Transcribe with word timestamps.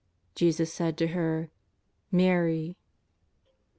Jesus 0.33 0.73
said 0.73 0.97
to 0.97 1.09
her:" 1.09 1.51
^fary." 2.11 2.75